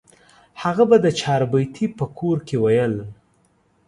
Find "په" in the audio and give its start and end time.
1.97-2.05